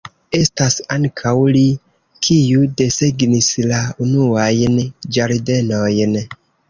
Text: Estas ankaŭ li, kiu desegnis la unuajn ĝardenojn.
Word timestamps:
Estas 0.37 0.75
ankaŭ 0.93 1.33
li, 1.57 1.61
kiu 2.27 2.63
desegnis 2.81 3.51
la 3.73 3.83
unuajn 4.07 4.81
ĝardenojn. 5.19 6.19